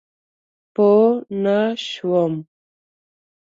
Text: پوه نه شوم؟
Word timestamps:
پوه 0.73 1.09
نه 1.43 1.57
شوم؟ 1.89 2.33